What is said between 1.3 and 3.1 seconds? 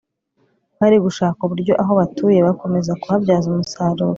uburyo aho batuye bakomeza